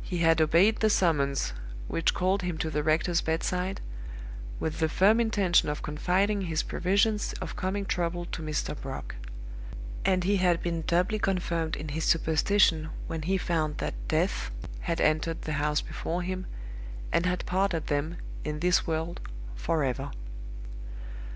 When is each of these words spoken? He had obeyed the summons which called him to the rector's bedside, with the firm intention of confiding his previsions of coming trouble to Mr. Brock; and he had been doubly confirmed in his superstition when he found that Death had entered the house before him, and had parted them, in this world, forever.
He 0.00 0.18
had 0.18 0.40
obeyed 0.40 0.78
the 0.78 0.88
summons 0.88 1.52
which 1.88 2.14
called 2.14 2.42
him 2.42 2.56
to 2.58 2.70
the 2.70 2.84
rector's 2.84 3.20
bedside, 3.20 3.80
with 4.60 4.78
the 4.78 4.88
firm 4.88 5.18
intention 5.18 5.68
of 5.68 5.82
confiding 5.82 6.42
his 6.42 6.62
previsions 6.62 7.32
of 7.40 7.56
coming 7.56 7.84
trouble 7.84 8.26
to 8.26 8.42
Mr. 8.44 8.80
Brock; 8.80 9.16
and 10.04 10.22
he 10.22 10.36
had 10.36 10.62
been 10.62 10.82
doubly 10.82 11.18
confirmed 11.18 11.74
in 11.74 11.88
his 11.88 12.04
superstition 12.04 12.90
when 13.08 13.22
he 13.22 13.36
found 13.36 13.78
that 13.78 13.94
Death 14.06 14.52
had 14.82 15.00
entered 15.00 15.42
the 15.42 15.54
house 15.54 15.80
before 15.80 16.22
him, 16.22 16.46
and 17.10 17.26
had 17.26 17.44
parted 17.44 17.88
them, 17.88 18.18
in 18.44 18.60
this 18.60 18.86
world, 18.86 19.20
forever. 19.56 20.10